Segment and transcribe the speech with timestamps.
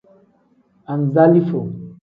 [0.93, 1.59] Anzalifo.